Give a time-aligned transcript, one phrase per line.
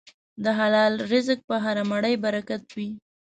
[0.43, 2.89] د حلال رزق په هره مړۍ برکت وي.